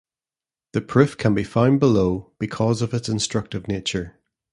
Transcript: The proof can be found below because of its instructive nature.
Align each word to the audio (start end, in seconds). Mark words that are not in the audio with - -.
The 0.73 0.81
proof 0.81 1.15
can 1.15 1.35
be 1.35 1.43
found 1.43 1.79
below 1.79 2.31
because 2.39 2.81
of 2.81 2.91
its 2.91 3.07
instructive 3.07 3.67
nature. 3.67 4.15